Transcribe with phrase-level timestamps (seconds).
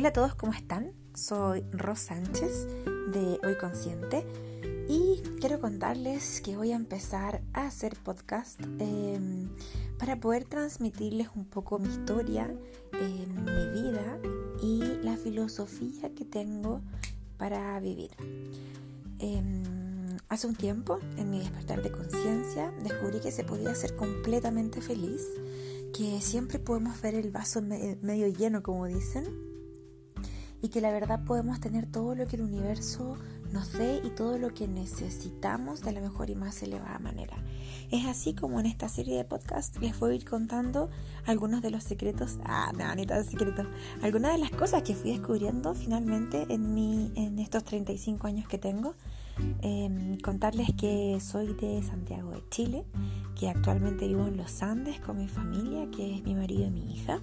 [0.00, 0.94] Hola a todos, ¿cómo están?
[1.12, 2.66] Soy Ros Sánchez
[3.12, 4.24] de Hoy Consciente
[4.88, 9.50] y quiero contarles que voy a empezar a hacer podcast em,
[9.98, 12.50] para poder transmitirles un poco mi historia,
[12.94, 14.18] em, mi vida
[14.62, 16.80] y la filosofía que tengo
[17.36, 18.12] para vivir.
[19.18, 24.80] Em, hace un tiempo, en mi despertar de conciencia, descubrí que se podía ser completamente
[24.80, 25.26] feliz,
[25.92, 29.49] que siempre podemos ver el vaso medio lleno, como dicen,
[30.62, 33.16] y que la verdad podemos tener todo lo que el universo
[33.52, 37.36] nos dé y todo lo que necesitamos de la mejor y más elevada manera.
[37.90, 40.90] Es así como en esta serie de podcast les voy a ir contando
[41.26, 43.66] algunos de los secretos, ah, no, ni tan secretos,
[44.02, 48.58] algunas de las cosas que fui descubriendo finalmente en, mi, en estos 35 años que
[48.58, 48.94] tengo.
[49.62, 52.84] Em, contarles que soy de Santiago de Chile,
[53.38, 56.92] que actualmente vivo en los Andes con mi familia, que es mi marido y mi
[56.92, 57.20] hija.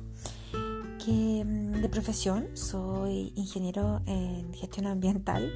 [1.08, 5.50] Mm, de profesión soy ingeniero en gestión ambiental,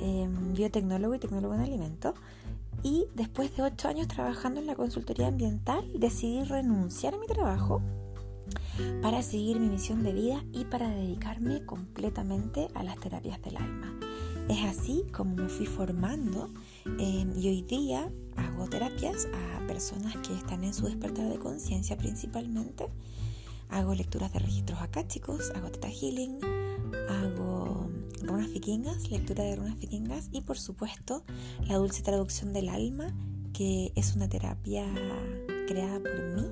[0.00, 2.14] em, biotecnólogo y tecnólogo en alimentos.
[2.82, 7.80] Y después de ocho años trabajando en la consultoría ambiental, decidí renunciar a mi trabajo
[9.00, 13.98] para seguir mi misión de vida y para dedicarme completamente a las terapias del alma.
[14.48, 16.50] Es así como me fui formando
[16.98, 21.96] em, y hoy día hago terapias a personas que están en su despertar de conciencia
[21.96, 22.88] principalmente
[23.72, 24.78] Hago lecturas de registros
[25.08, 26.38] chicos, hago teta healing,
[27.08, 27.90] hago
[28.22, 30.28] runas vikingas, lectura de runas vikingas.
[30.30, 31.24] Y por supuesto
[31.66, 33.14] la dulce traducción del alma,
[33.52, 34.86] que es una terapia
[35.66, 36.46] creada por mí,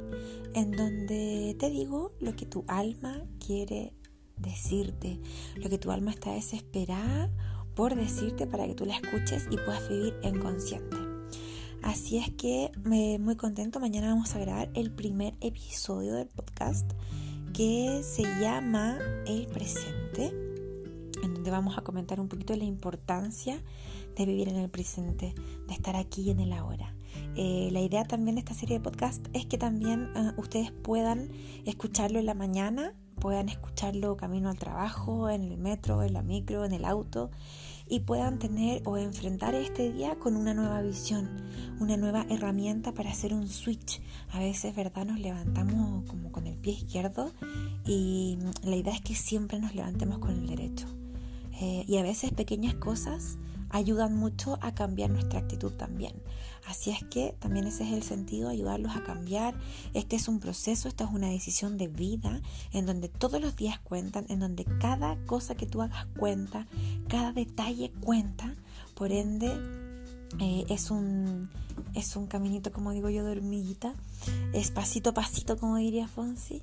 [0.54, 3.94] en donde te digo lo que tu alma quiere
[4.36, 5.20] decirte,
[5.56, 7.30] lo que tu alma está desesperada
[7.74, 10.99] por decirte para que tú la escuches y puedas vivir en consciente.
[11.82, 13.80] Así es que me muy contento.
[13.80, 16.92] Mañana vamos a grabar el primer episodio del podcast
[17.54, 20.26] que se llama El presente,
[21.22, 23.62] en donde vamos a comentar un poquito la importancia
[24.14, 25.34] de vivir en el presente,
[25.68, 26.94] de estar aquí en el ahora.
[27.34, 31.30] Eh, la idea también de esta serie de podcast es que también eh, ustedes puedan
[31.64, 36.66] escucharlo en la mañana, puedan escucharlo camino al trabajo, en el metro, en la micro,
[36.66, 37.30] en el auto
[37.90, 41.28] y puedan tener o enfrentar este día con una nueva visión,
[41.80, 44.00] una nueva herramienta para hacer un switch.
[44.30, 45.04] A veces, ¿verdad?
[45.04, 47.32] Nos levantamos como con el pie izquierdo
[47.84, 50.86] y la idea es que siempre nos levantemos con el derecho.
[51.60, 53.36] Eh, y a veces pequeñas cosas
[53.70, 56.14] ayudan mucho a cambiar nuestra actitud también.
[56.66, 59.54] Así es que también ese es el sentido, ayudarlos a cambiar.
[59.94, 62.40] Este es un proceso, esta es una decisión de vida
[62.72, 66.66] en donde todos los días cuentan, en donde cada cosa que tú hagas cuenta,
[67.08, 68.54] cada detalle cuenta.
[68.94, 69.58] Por ende,
[70.38, 71.50] eh, es, un,
[71.94, 73.94] es un caminito, como digo yo, de hormiguita.
[74.52, 76.62] Es pasito a pasito, como diría Fonsi.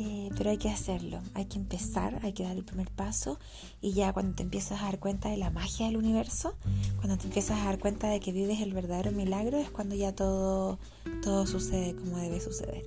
[0.00, 3.40] Eh, pero hay que hacerlo, hay que empezar, hay que dar el primer paso
[3.80, 6.54] y ya cuando te empiezas a dar cuenta de la magia del universo,
[6.98, 10.14] cuando te empiezas a dar cuenta de que vives el verdadero milagro, es cuando ya
[10.14, 10.78] todo,
[11.20, 12.84] todo sucede como debe suceder.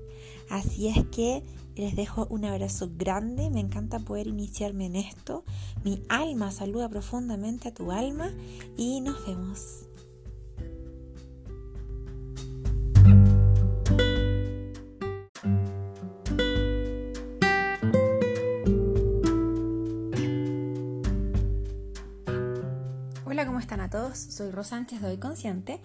[0.49, 1.43] Así es que
[1.75, 5.43] les dejo un abrazo grande, me encanta poder iniciarme en esto.
[5.83, 8.31] Mi alma saluda profundamente a tu alma
[8.77, 9.90] y nos vemos.
[23.91, 25.81] Todos, soy Rosánchez de Hoy Consciente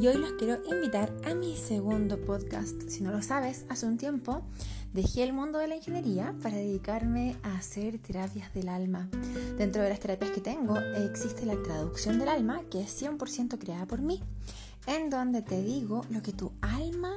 [0.00, 2.88] y hoy los quiero invitar a mi segundo podcast.
[2.88, 4.42] Si no lo sabes, hace un tiempo
[4.92, 9.08] dejé el mundo de la ingeniería para dedicarme a hacer terapias del alma.
[9.58, 13.86] Dentro de las terapias que tengo existe la traducción del alma que es 100% creada
[13.86, 14.22] por mí,
[14.86, 17.10] en donde te digo lo que tu alma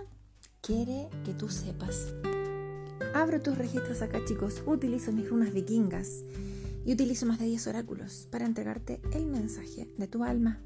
[0.62, 2.16] quiere que tú sepas.
[3.14, 6.24] Abro tus registros acá chicos, utilizo mis runas vikingas
[6.86, 10.60] y utilizo más de 10 oráculos para entregarte el mensaje de tu alma.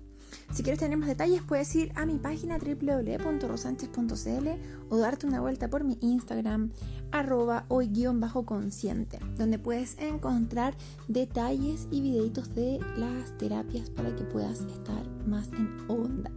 [0.53, 4.47] Si quieres tener más detalles puedes ir a mi página www.rosanchez.cl
[4.90, 6.72] o darte una vuelta por mi Instagram
[7.11, 10.75] arroba hoy-consciente donde puedes encontrar
[11.07, 16.31] detalles y videitos de las terapias para que puedas estar más en onda.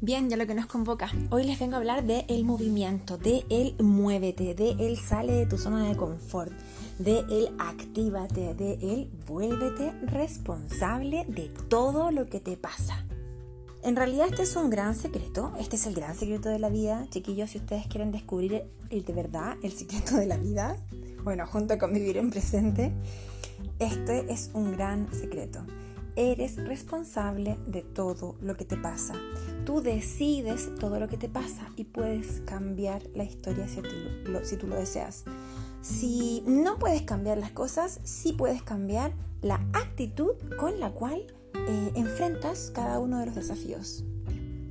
[0.00, 1.10] Bien, ya lo que nos convoca.
[1.30, 5.46] Hoy les vengo a hablar de el movimiento, de el muévete, de el sale de
[5.46, 6.52] tu zona de confort
[6.98, 13.04] de el actívate, de el vuélvete responsable de todo lo que te pasa.
[13.82, 17.06] En realidad este es un gran secreto, este es el gran secreto de la vida,
[17.10, 20.76] chiquillos, si ustedes quieren descubrir el de verdad, el secreto de la vida,
[21.22, 22.92] bueno, junto con vivir en presente,
[23.78, 25.66] este es un gran secreto.
[26.16, 29.14] Eres responsable de todo lo que te pasa.
[29.64, 34.76] Tú decides todo lo que te pasa y puedes cambiar la historia si tú lo,
[34.76, 35.24] deseas.
[35.82, 39.12] si no puedes cambiar las cosas, sí puedes cambiar
[39.42, 44.04] la actitud con la cual eh, enfrentas cada uno de los desafíos.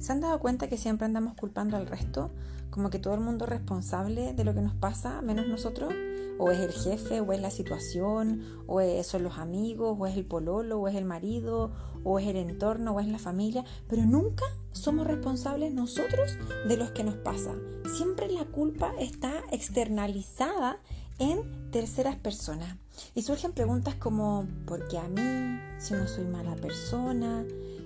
[0.03, 2.29] ¿Se han dado cuenta que siempre andamos culpando al resto?
[2.71, 5.93] Como que todo el mundo es responsable de lo que nos pasa, menos nosotros.
[6.37, 10.25] O es el jefe, o es la situación, o son los amigos, o es el
[10.25, 11.71] pololo, o es el marido,
[12.03, 13.63] o es el entorno, o es la familia.
[13.87, 17.53] Pero nunca somos responsables nosotros de los que nos pasa.
[17.95, 20.79] Siempre la culpa está externalizada
[21.17, 22.75] en terceras personas.
[23.15, 25.61] Y surgen preguntas como, ¿por qué a mí?
[25.79, 27.45] Si no soy mala persona.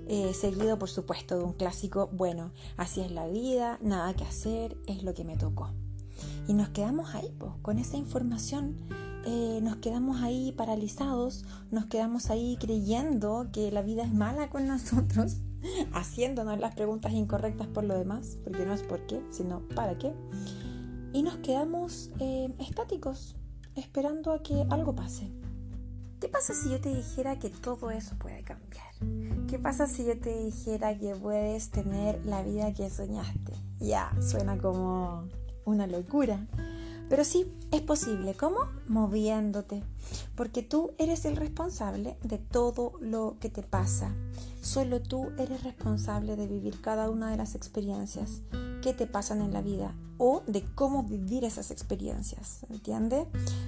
[0.10, 4.78] Eh, seguido, por supuesto, de un clásico, bueno, así es la vida, nada que hacer,
[4.88, 5.70] es lo que me tocó.
[6.48, 8.78] Y nos quedamos ahí, pues, con esa información,
[9.26, 14.66] eh, nos quedamos ahí paralizados, nos quedamos ahí creyendo que la vida es mala con
[14.66, 15.36] nosotros,
[15.94, 20.14] haciéndonos las preguntas incorrectas por lo demás, porque no es por qué, sino para qué.
[21.12, 23.36] Y nos quedamos eh, estáticos,
[23.76, 25.34] esperando a que algo pase.
[26.22, 29.37] ¿Qué pasa si yo te dijera que todo eso puede cambiar?
[29.48, 33.54] ¿Qué pasa si yo te dijera que puedes tener la vida que soñaste?
[33.80, 35.24] Ya, suena como
[35.64, 36.46] una locura.
[37.10, 38.34] Pero sí, es posible.
[38.34, 38.58] ¿Cómo?
[38.90, 39.84] Moviéndote.
[40.36, 44.14] Porque tú eres el responsable de todo lo que te pasa.
[44.60, 48.42] Solo tú eres responsable de vivir cada una de las experiencias
[48.82, 53.28] que te pasan en la vida o de cómo vivir esas experiencias, ¿entiendes?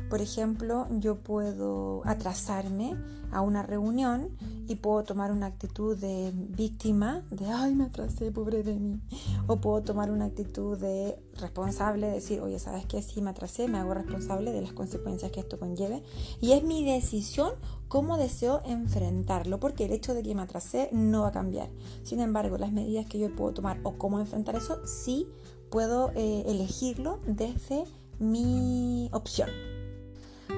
[0.09, 2.95] Por ejemplo, yo puedo atrasarme
[3.31, 4.29] a una reunión
[4.67, 8.99] y puedo tomar una actitud de víctima, de ay, me atrasé, pobre de mí.
[9.47, 13.01] O puedo tomar una actitud de responsable, decir, oye, ¿sabes qué?
[13.01, 16.03] Si me atrasé, me hago responsable de las consecuencias que esto conlleve.
[16.41, 17.53] Y es mi decisión
[17.87, 21.69] cómo deseo enfrentarlo, porque el hecho de que me atrasé no va a cambiar.
[22.03, 25.27] Sin embargo, las medidas que yo puedo tomar o cómo enfrentar eso, sí
[25.69, 27.85] puedo eh, elegirlo desde
[28.19, 29.49] mi opción.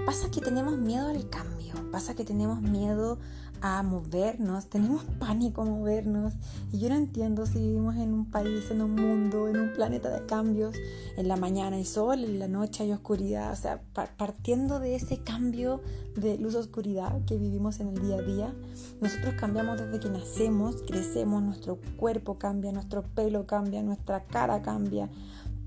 [0.05, 3.19] Pasa que tenemos miedo al cambio, pasa que tenemos miedo
[3.61, 6.33] a movernos, tenemos pánico a movernos.
[6.71, 10.09] Y yo no entiendo si vivimos en un país, en un mundo, en un planeta
[10.09, 10.75] de cambios.
[11.15, 13.51] En la mañana hay sol, en la noche hay oscuridad.
[13.53, 13.81] O sea,
[14.17, 15.81] partiendo de ese cambio
[16.15, 18.53] de luz-oscuridad que vivimos en el día a día,
[18.99, 25.09] nosotros cambiamos desde que nacemos, crecemos, nuestro cuerpo cambia, nuestro pelo cambia, nuestra cara cambia.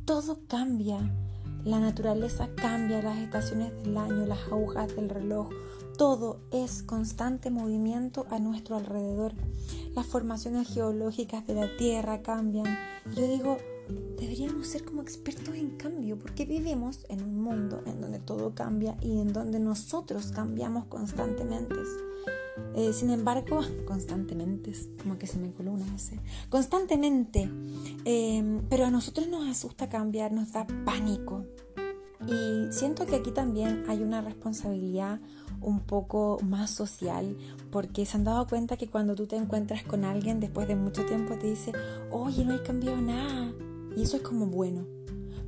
[0.05, 0.99] Todo cambia.
[1.65, 5.49] La naturaleza cambia, las estaciones del año, las agujas del reloj,
[5.97, 9.33] todo es constante movimiento a nuestro alrededor.
[9.95, 12.67] Las formaciones geológicas de la Tierra cambian.
[13.15, 13.59] yo digo,
[14.19, 18.97] deberíamos ser como expertos en cambio, porque vivimos en un mundo en donde todo cambia
[19.01, 21.77] y en donde nosotros cambiamos constantemente.
[22.75, 27.49] Eh, sin embargo, constantemente, como que se me coló una ese, constantemente,
[28.05, 31.45] em, pero a nosotros nos asusta cambiar, nos da pánico.
[32.27, 35.21] Y siento que aquí también hay una responsabilidad
[35.61, 37.37] un poco más social,
[37.71, 41.05] porque se han dado cuenta que cuando tú te encuentras con alguien después de mucho
[41.07, 41.73] tiempo te dice,
[42.11, 43.53] oye, no hay cambiado nada.
[43.97, 44.87] Y eso es como bueno.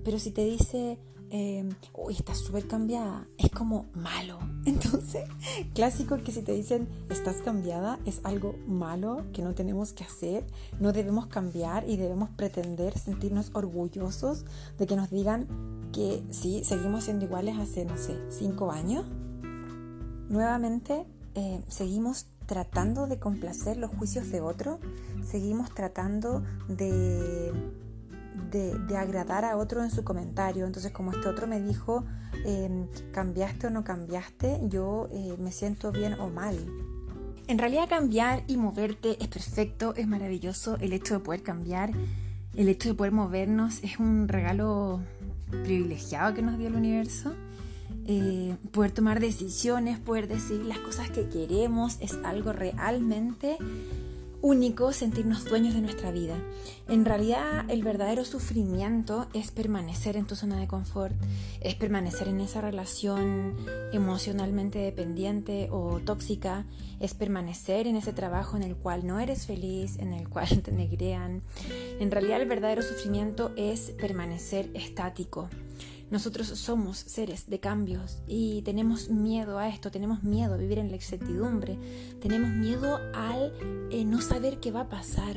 [0.05, 0.99] Pero si te dice,
[1.31, 4.39] eh, uy, estás súper cambiada, es como malo.
[4.65, 5.29] Entonces,
[5.75, 10.45] clásico que si te dicen, estás cambiada, es algo malo que no tenemos que hacer,
[10.81, 14.45] no debemos cambiar y debemos pretender sentirnos orgullosos
[14.79, 15.47] de que nos digan
[15.93, 19.05] que sí, seguimos siendo iguales hace, no sé, cinco años
[20.29, 24.81] Nuevamente, eh, seguimos tratando de complacer los juicios de otro,
[25.25, 27.53] seguimos tratando de,
[28.51, 30.67] de, agradar a otro en su comentario.
[30.67, 32.05] Entonces, como este otro me dijo,
[32.45, 36.57] em, cambiaste o no cambiaste, yo eh, me siento bien o mal.
[37.49, 40.77] En realidad cambiar y moverte es perfecto, es maravilloso.
[40.81, 41.93] El hecho de poder cambiar,
[42.55, 45.01] el hecho de poder movernos es un regalo
[45.51, 47.35] privilegiado que nos dio el universo.
[48.09, 53.59] Eh, poder tomar decisiones, poder decidir las cosas que queremos, es algo realmente
[54.43, 56.37] único sentirnos dueños de nuestra vida.
[56.89, 61.15] En realidad el verdadero sufrimiento es permanecer en tu zona de confort,
[61.61, 63.57] es permanecer en esa relación
[63.93, 66.65] emocionalmente dependiente o tóxica,
[67.01, 70.73] es permanecer en ese trabajo en el cual no eres feliz, en el cual te
[70.73, 71.43] negrean.
[72.01, 75.49] En realidad el verdadero sufrimiento es permanecer estático,
[76.11, 80.91] nosotros somos seres de cambios y tenemos miedo a esto, tenemos miedo a vivir en
[80.91, 81.79] la incertidumbre,
[82.21, 83.53] tenemos miedo al
[83.91, 85.37] eh, no saber qué va a pasar.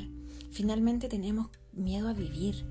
[0.52, 2.66] Finalmente tenemos miedo a vivir.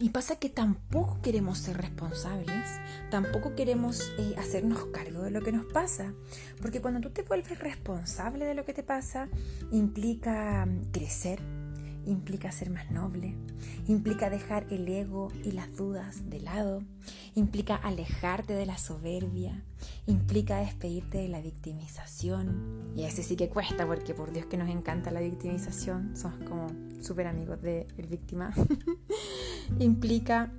[0.00, 2.80] Y pasa que tampoco queremos ser responsables,
[3.10, 6.12] tampoco queremos eh, hacernos cargo de lo que nos pasa,
[6.60, 9.28] porque cuando tú te vuelves responsable de lo que te pasa,
[9.70, 11.40] implica mm, crecer,
[12.06, 13.34] implica ser más noble,
[13.86, 16.82] implica dejar el ego y las dudas de lado,
[17.34, 19.62] implica alejarte de la soberbia,
[20.06, 22.92] implica despedirte de la victimización.
[22.96, 26.68] Y ese sí que cuesta porque por Dios que nos encanta la victimización, somos como
[27.00, 28.52] súper amigos del víctima.
[29.78, 30.52] implica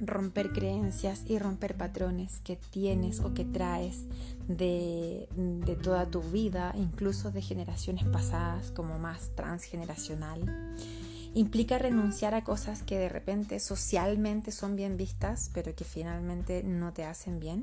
[0.00, 4.04] romper creencias y romper patrones que tienes o que traes
[4.48, 10.76] de, de, toda tu vida, incluso de generaciones pasadas como más transgeneracional.
[11.34, 16.92] Implica renunciar a cosas que de repente socialmente son bien vistas, pero que finalmente no
[16.92, 17.62] te hacen bien.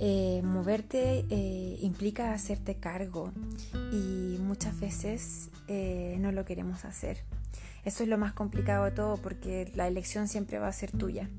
[0.00, 3.32] Eh, moverte eh, implica hacerte cargo
[3.90, 7.24] y muchas veces eh, no lo queremos hacer.
[7.88, 11.30] Eso es lo más complicado de todo porque la elección siempre va a ser tuya.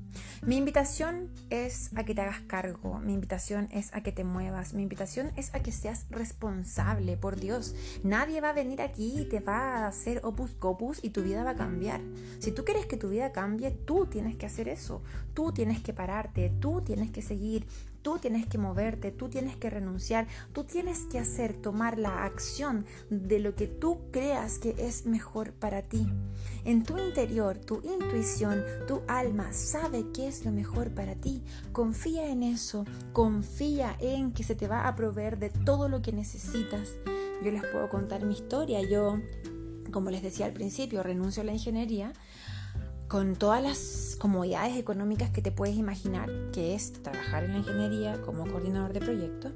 [0.44, 4.74] Mi invitación es a que te hagas cargo, mi invitación es a que te muevas,
[4.74, 7.76] mi invitación es a que seas responsable, por Dios.
[8.02, 11.44] Nadie va a venir aquí y te va a hacer opus copus y tu vida
[11.44, 12.00] va a cambiar.
[12.40, 15.02] Si tú quieres que tu vida cambie, tú tienes que hacer eso.
[15.34, 17.64] Tú tienes que pararte, tú tienes que seguir,
[18.02, 22.86] Tú tienes que moverte, tú tienes que renunciar, tú tienes que hacer, tomar la acción
[23.10, 26.06] de lo que tú creas que es mejor para ti.
[26.64, 31.42] En tu interior, tu intuición, tu alma sabe qué es lo mejor para ti.
[31.72, 36.12] Confía en eso, confía en que se te va a proveer de todo lo que
[36.12, 36.96] necesitas.
[37.44, 38.80] Yo les puedo contar mi historia.
[38.82, 39.18] Yo,
[39.90, 42.12] como les decía al principio, renuncio a la ingeniería
[43.10, 48.22] con todas las comodidades económicas que te puedes imaginar, que es trabajar en la ingeniería
[48.22, 49.52] como coordinador de proyectos,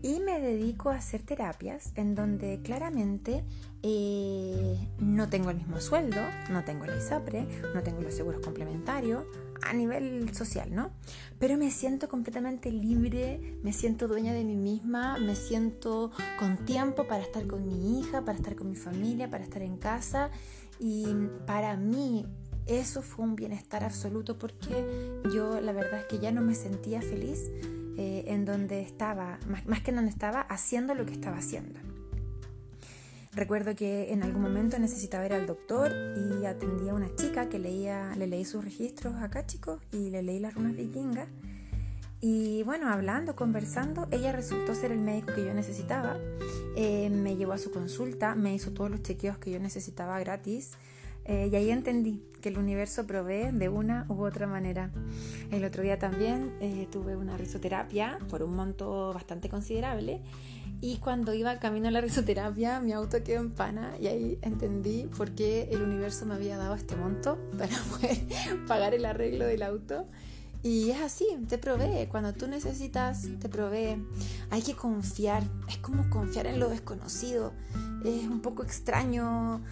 [0.00, 3.44] y me dedico a hacer terapias en donde claramente
[3.82, 6.16] eh, no tengo el mismo sueldo,
[6.50, 9.22] no tengo el ISAPRE, no tengo los seguros complementarios
[9.60, 10.90] a nivel social, ¿no?
[11.38, 17.06] Pero me siento completamente libre, me siento dueña de mí misma, me siento con tiempo
[17.06, 20.30] para estar con mi hija, para estar con mi familia, para estar en casa
[20.80, 21.04] y
[21.44, 22.24] para mí
[22.68, 27.00] eso fue un bienestar absoluto porque yo la verdad es que ya no me sentía
[27.00, 27.50] feliz
[27.96, 31.80] eh, en donde estaba, más, que en donde estaba, haciendo lo que estaba haciendo.
[33.32, 37.58] Recuerdo que en algún momento necesitaba ir al doctor y atendía a una chica que
[37.58, 41.28] leía, le leí sus registros acá, chicos, y le leí las runas vikingas.
[42.20, 46.18] Y bueno, hablando, conversando, ella resultó ser el médico que yo necesitaba.
[46.76, 50.72] Eh, me llevó a su consulta, me hizo todos los chequeos que yo necesitaba gratis.
[51.28, 54.90] Eh, y ahí entendí que el universo provee de una u otra manera.
[55.50, 60.22] El otro día también eh, tuve una risoterapia por un monto bastante considerable
[60.80, 65.08] y cuando iba camino a la risoterapia mi auto quedó en pana y ahí entendí
[65.16, 68.18] por qué el universo me había dado este monto para poder
[68.66, 70.06] pagar el arreglo del auto.
[70.60, 72.08] Y es así, te provee.
[72.08, 74.04] Cuando tú necesitas, te provee.
[74.50, 75.44] Hay que confiar.
[75.68, 77.52] Es como confiar en lo desconocido.
[78.04, 79.62] Es un poco extraño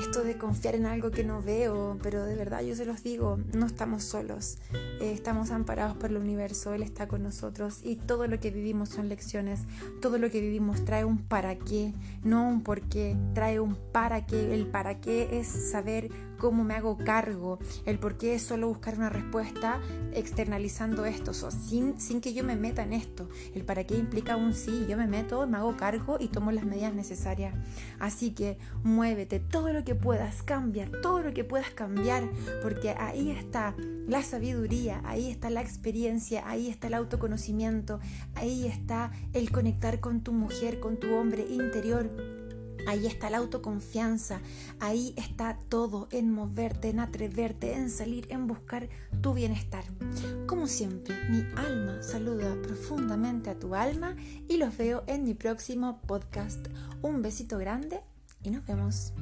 [0.00, 3.38] esto de confiar en algo que no veo, pero de verdad yo se los digo,
[3.52, 4.58] no estamos solos,
[5.00, 8.90] eh, estamos amparados por el universo, Él está con nosotros y todo lo que vivimos
[8.90, 9.60] son lecciones,
[10.00, 14.26] todo lo que vivimos trae un para qué, no un por qué, trae un para
[14.26, 18.68] qué, el para qué es saber cómo me hago cargo, el por qué es solo
[18.68, 19.80] buscar una respuesta
[20.12, 24.54] externalizando esto, sin, sin que yo me meta en esto, el para qué implica un
[24.54, 27.54] sí, yo me meto, me hago cargo y tomo las medidas necesarias.
[27.98, 29.40] Así que muévete.
[29.40, 32.28] Todo lo que puedas, cambia todo lo que puedas cambiar,
[32.62, 33.74] porque ahí está
[34.06, 38.00] la sabiduría, ahí está la experiencia, ahí está el autoconocimiento,
[38.34, 42.10] ahí está el conectar con tu mujer, con tu hombre interior
[42.86, 44.40] Ahí está la autoconfianza,
[44.78, 48.88] ahí está todo en moverte, en atreverte, en salir, en buscar
[49.20, 49.84] tu bienestar.
[50.46, 54.14] Como siempre, mi alma saluda profundamente a tu alma
[54.48, 56.68] y los veo en mi próximo podcast.
[57.02, 58.02] Un besito grande
[58.44, 59.12] y nos vemos.